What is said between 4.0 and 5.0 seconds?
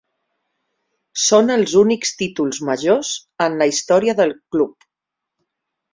del club.